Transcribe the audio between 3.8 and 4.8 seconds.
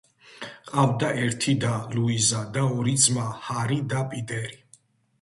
და პიტერი.